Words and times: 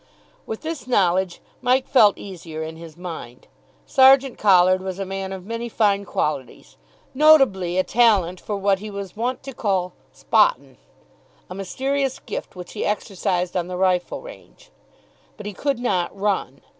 With 0.47 0.61
this 0.61 0.87
knowledge, 0.87 1.41
Mike 1.61 1.87
felt 1.87 2.17
easier 2.17 2.63
in 2.63 2.75
his 2.75 2.97
mind. 2.97 3.45
Sergeant 3.85 4.39
Collard 4.39 4.81
was 4.81 4.97
a 4.97 5.05
man 5.05 5.31
of 5.31 5.45
many 5.45 5.69
fine 5.69 6.05
qualities, 6.05 6.75
(notably 7.13 7.77
a 7.77 7.83
talent 7.83 8.39
for 8.41 8.57
what 8.57 8.79
he 8.79 8.89
was 8.89 9.15
wont 9.15 9.43
to 9.43 9.53
call 9.53 9.93
"spott'n," 10.11 10.77
a 11.51 11.53
mysterious 11.53 12.17
gift 12.17 12.55
which 12.55 12.73
he 12.73 12.83
exercised 12.83 13.55
on 13.55 13.67
the 13.67 13.77
rifle 13.77 14.23
range), 14.23 14.71
but 15.37 15.45
he 15.45 15.53
could 15.53 15.77
not 15.77 16.19
run. 16.19 16.61